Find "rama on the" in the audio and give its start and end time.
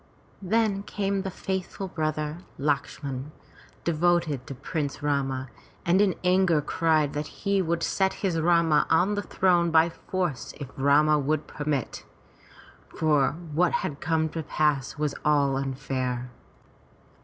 8.39-9.21